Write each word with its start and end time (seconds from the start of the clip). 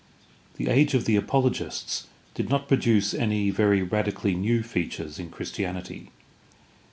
The 0.57 0.67
age 0.67 0.95
of 0.95 1.05
the 1.05 1.15
apologists 1.15 2.07
did 2.33 2.49
not 2.49 2.67
produce 2.67 3.13
any 3.13 3.51
very 3.51 3.83
radically 3.83 4.33
new 4.33 4.63
features 4.63 5.19
in 5.19 5.29
Christianity. 5.29 6.09